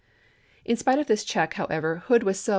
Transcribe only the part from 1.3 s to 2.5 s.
however, Hood was so chap.